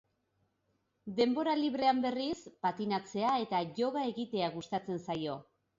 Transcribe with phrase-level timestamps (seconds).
[1.19, 2.33] Denbora librean, berriz,
[2.67, 5.43] patinatzea eta yoga egitea gustatzen zaio.